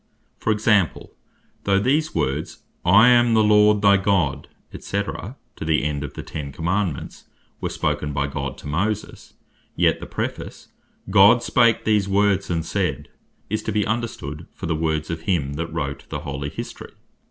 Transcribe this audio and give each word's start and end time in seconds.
For 0.39 0.49
example, 0.49 1.13
though 1.63 1.77
these 1.77 2.15
words, 2.15 2.63
"I 2.83 3.09
am 3.09 3.35
the 3.35 3.43
Lord 3.43 3.83
thy 3.83 3.97
God, 3.97 4.47
&c." 4.79 5.03
to 5.03 5.35
the 5.63 5.83
end 5.83 6.03
of 6.03 6.15
the 6.15 6.23
Ten 6.23 6.51
Commandements, 6.51 7.25
were 7.59 7.69
spoken 7.69 8.11
by 8.11 8.25
God 8.25 8.57
to 8.57 8.67
Moses; 8.67 9.35
yet 9.75 9.99
the 9.99 10.07
Preface, 10.07 10.69
"God 11.11 11.43
spake 11.43 11.85
these 11.85 12.09
words 12.09 12.49
and 12.49 12.65
said," 12.65 13.09
is 13.47 13.61
to 13.61 13.71
be 13.71 13.85
understood 13.85 14.47
for 14.55 14.65
the 14.65 14.73
Words 14.73 15.11
of 15.11 15.21
him 15.21 15.53
that 15.53 15.71
wrote 15.71 16.05
the 16.09 16.21
holy 16.21 16.49
History. 16.49 16.93